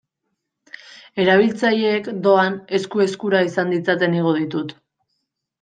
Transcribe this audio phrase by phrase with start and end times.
[1.23, 4.79] Erabiltzaileek, doan, esku-eskura izan ditzaten igo ditut.